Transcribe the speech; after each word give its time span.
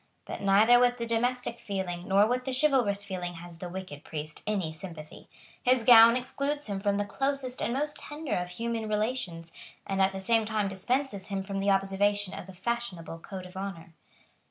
But 0.25 0.41
neither 0.41 0.79
with 0.79 0.97
the 0.97 1.05
domestic 1.05 1.59
feeling 1.59 2.07
nor 2.07 2.25
with 2.25 2.45
the 2.45 2.51
chivalrous 2.59 3.05
feeling 3.05 3.35
has 3.35 3.59
the 3.59 3.69
wicked 3.69 4.03
priest 4.03 4.41
any 4.47 4.73
sympathy. 4.73 5.29
His 5.61 5.83
gown 5.83 6.17
excludes 6.17 6.65
him 6.65 6.79
from 6.79 6.97
the 6.97 7.05
closest 7.05 7.61
and 7.61 7.71
most 7.73 7.97
tender 7.97 8.33
of 8.33 8.49
human 8.49 8.89
relations, 8.89 9.51
and 9.85 10.01
at 10.01 10.11
the 10.11 10.19
same 10.19 10.45
time 10.45 10.67
dispenses 10.67 11.27
him 11.27 11.43
from 11.43 11.59
the 11.59 11.69
observation 11.69 12.33
of 12.33 12.47
the 12.47 12.53
fashionable 12.53 13.19
code 13.19 13.45
of 13.45 13.55
honour. 13.55 13.93